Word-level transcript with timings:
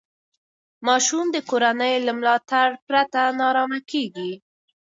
ماشوم 0.87 1.27
د 1.31 1.37
کورنۍ 1.49 1.93
له 2.07 2.11
ملاتړ 2.19 2.67
پرته 2.87 3.21
نارامه 3.39 3.79
کېږي. 3.91 4.33